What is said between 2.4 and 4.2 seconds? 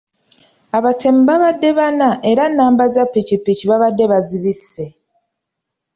nnamba za ppikipiki babadde